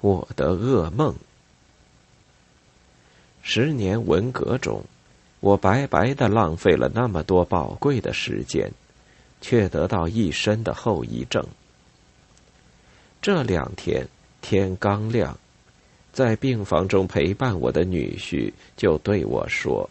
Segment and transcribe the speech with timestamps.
[0.00, 1.14] 我的噩梦。
[3.42, 4.84] 十年文革中，
[5.40, 8.72] 我白白的浪费了那么多宝贵的时间，
[9.40, 11.46] 却得到一身的后遗症。
[13.20, 14.08] 这两天
[14.40, 15.38] 天刚亮，
[16.12, 19.90] 在病房中陪伴我的女婿就对我说：“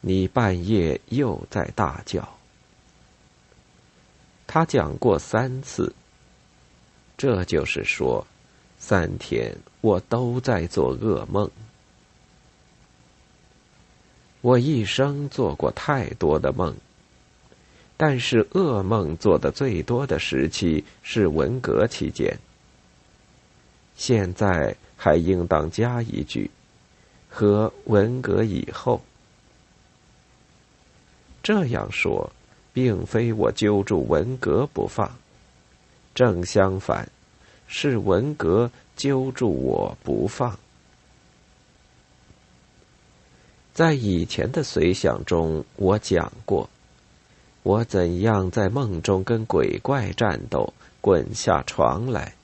[0.00, 2.28] 你半夜又在大叫。”
[4.46, 5.94] 他讲过三次，
[7.16, 8.26] 这就是说。
[8.88, 11.50] 三天，我都在做噩梦。
[14.42, 16.72] 我一生做过太多的梦，
[17.96, 22.38] 但是噩梦做的最多的时期是文革期间。
[23.96, 26.48] 现在还应当加一句：
[27.28, 29.02] 和文革以后。
[31.42, 32.30] 这样说，
[32.72, 35.10] 并非我揪住文革不放，
[36.14, 37.08] 正相反。
[37.66, 40.58] 是文革揪住我不放。
[43.74, 46.70] 在以前的随想中，我讲过，
[47.62, 52.34] 我怎样在梦中跟鬼怪战斗，滚下床来。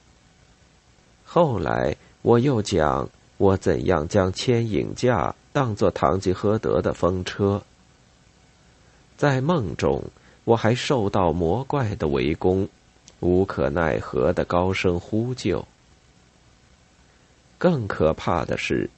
[1.25, 3.09] 后来我又讲，
[3.39, 7.63] 我怎样将牵引架当作堂吉诃德的风车。
[9.17, 10.05] 在梦中，
[10.45, 12.69] 我还受到魔怪的围攻。
[13.23, 15.65] 无可奈何的高声呼救。
[17.57, 18.91] 更可怕的是，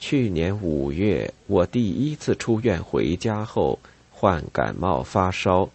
[0.00, 3.78] 去年五月我第一次出院回家后，
[4.10, 5.70] 患感冒发烧，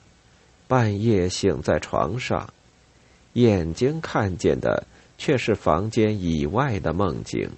[0.67, 2.53] 半夜醒在床上，
[3.33, 4.85] 眼睛看见的
[5.17, 7.49] 却是房间以外的梦境。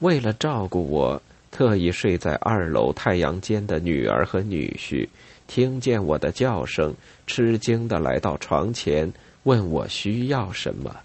[0.00, 5.08] 为了照顾我，特意睡在二楼太阳间的女儿和女婿。
[5.46, 6.94] 听见我的叫声，
[7.26, 9.12] 吃惊的来到床前，
[9.44, 10.96] 问我需要什么。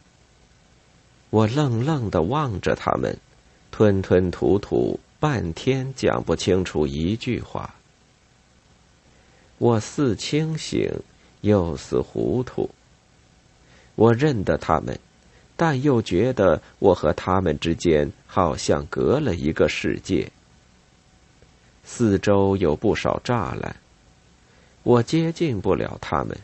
[1.30, 3.18] 我愣愣的望着他们，
[3.70, 7.76] 吞吞吐吐，半天讲不清楚一句话。
[9.58, 10.90] 我似清醒，
[11.42, 12.70] 又似糊涂。
[13.96, 14.98] 我认得他们，
[15.58, 20.32] 但又觉得我和他们之间好像隔了一个世界。
[21.84, 23.76] 四周有不少栅栏。
[24.84, 26.38] 我接近不了他们，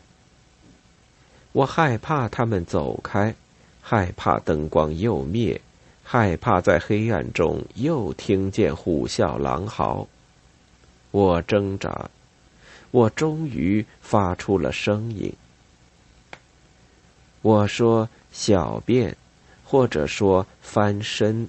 [1.52, 3.34] 我害怕他们走开，
[3.80, 5.60] 害怕灯光又灭，
[6.02, 10.06] 害怕在黑暗中又听见虎啸狼嚎。
[11.10, 12.10] 我挣扎，
[12.90, 15.32] 我终于发出了声音。
[17.40, 19.16] 我说小便，
[19.64, 21.48] 或者说翻身。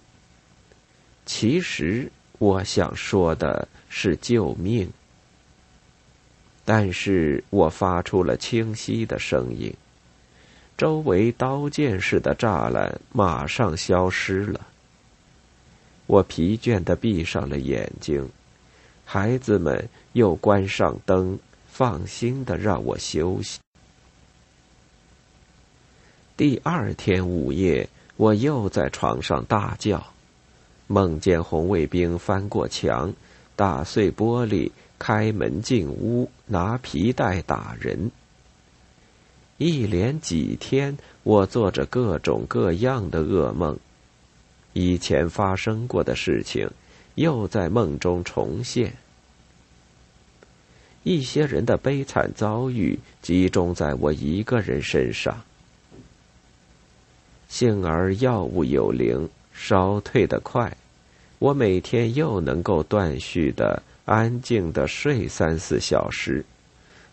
[1.25, 4.89] 其实我想说的是救命。
[6.69, 9.73] 但是我发出了清晰的声音，
[10.77, 14.67] 周围刀剑似的栅栏马上消失了。
[16.07, 18.29] 我疲倦的闭上了眼睛，
[19.05, 23.61] 孩子们又关上灯，放心的让我休息。
[26.35, 30.05] 第二天午夜，我又在床上大叫，
[30.87, 33.13] 梦见红卫兵翻过墙，
[33.55, 34.69] 打碎玻璃。
[34.99, 38.11] 开门进屋，拿皮带打人。
[39.57, 43.77] 一连几天，我做着各种各样的噩梦，
[44.73, 46.69] 以前发生过的事情
[47.15, 48.93] 又在梦中重现。
[51.03, 55.41] 一些人的悲惨遭遇集中在我一个人身上。
[57.47, 60.75] 幸而药物有灵，烧退得快，
[61.39, 63.81] 我每天又能够断续的。
[64.07, 66.45] 安静的睡三四小时，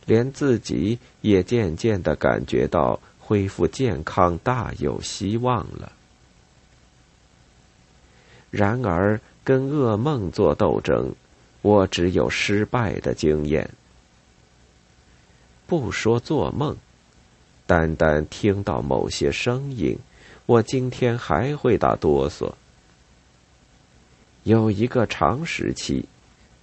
[0.06, 5.90] 连自己也渐渐的感觉到恢复健康大有希望了。
[8.52, 11.12] 然而，跟噩梦做斗争，
[11.62, 13.68] 我只有失败的经验。
[15.66, 16.76] 不说做梦，
[17.66, 19.98] 单单听到某些声音，
[20.46, 22.52] 我今天还会打哆嗦。
[24.44, 26.06] 有一个长时期。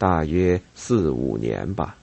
[0.02, 1.96] 大约四五年吧。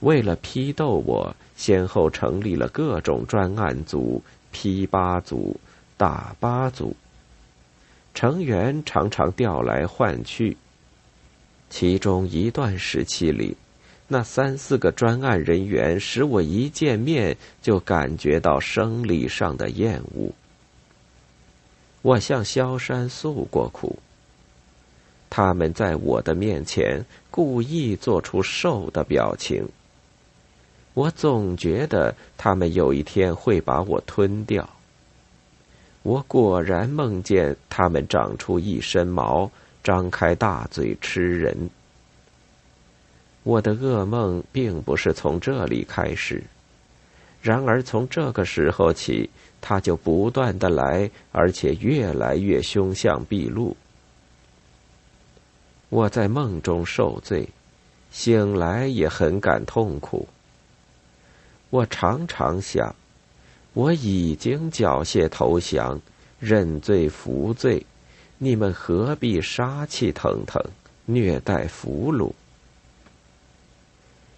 [0.00, 5.58] 为了批斗我，先后成立了各种专案组、批八组、
[5.96, 6.94] 打八组，
[8.12, 10.58] 成员常常调来换去。
[11.70, 13.56] 其中一段时期里，
[14.06, 20.30] 那三四个专案人员使我一见面就感觉到生理上的厌恶。
[22.02, 23.98] 我向萧山诉过苦。
[25.30, 29.64] 他们在我的面前故意做出瘦的表情，
[30.92, 34.68] 我总觉得他们有一天会把我吞掉。
[36.02, 39.50] 我果然梦见他们长出一身毛，
[39.84, 41.70] 张开大嘴吃人。
[43.42, 46.42] 我的噩梦并不是从这里开始，
[47.40, 49.30] 然而从这个时候起，
[49.60, 53.76] 它就不断的来，而且越来越凶相毕露。
[55.90, 57.48] 我在梦中受罪，
[58.10, 60.26] 醒来也很感痛苦。
[61.68, 62.94] 我常常想。
[63.72, 66.00] 我已经缴械投降，
[66.40, 67.86] 认罪服罪，
[68.38, 70.60] 你们何必杀气腾腾，
[71.04, 72.32] 虐待俘虏？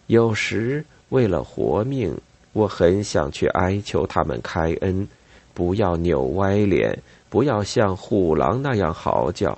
[0.07, 2.21] 有时为了活命，
[2.53, 5.09] 我很想去哀求他们开恩，
[5.55, 9.57] 不要扭歪脸，不要像虎狼那样嚎叫。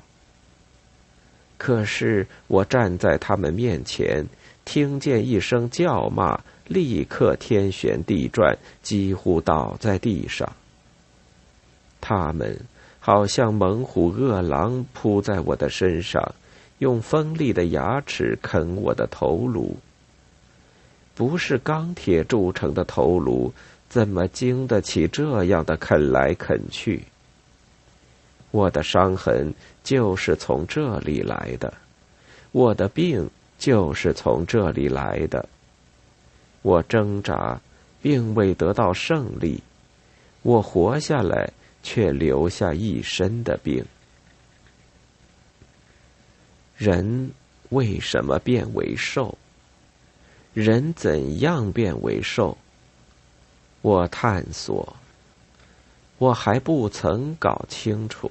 [1.65, 4.27] 可是我站在他们面前，
[4.67, 6.39] 听见一声叫骂。
[6.67, 10.53] 立刻天旋地转，几乎倒在地上。
[12.03, 12.61] 他们
[13.01, 16.35] 好像猛虎恶狼扑在我的身上，
[16.81, 19.75] 用锋利的牙齿啃我的头颅。
[21.15, 23.55] 不是钢铁铸成的头颅，
[23.89, 27.05] 怎么经得起这样的啃来啃去？
[28.55, 29.53] 我的伤痕
[29.83, 31.75] 就是从这里来的，
[32.53, 33.29] 我的病
[33.59, 35.49] 就是从这里来的。
[36.63, 37.61] 我挣扎，
[38.01, 39.59] 并未得到胜利；
[40.43, 41.51] 我活下来，
[41.83, 43.85] 却留下一身的病。
[46.77, 47.33] 人
[47.71, 49.37] 为什么变为兽？
[50.53, 52.57] 人怎样变为兽？
[53.83, 54.95] 我探索，
[56.19, 58.31] 我还不曾搞清楚。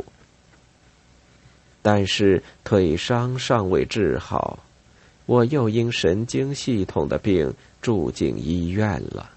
[1.84, 4.58] 但是腿伤尚未治好。
[5.28, 9.30] 我又因神经系统的病住进医院了。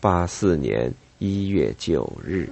[0.00, 2.48] 八四年一月九日。